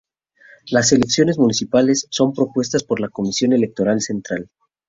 Las 0.71 0.93
elecciones 0.93 1.37
municipales 1.37 2.07
son 2.09 2.33
propuestas 2.33 2.83
por 2.83 2.99
la 2.99 3.09
Comisión 3.09 3.53
electoral 3.53 4.01
central. 4.01 4.49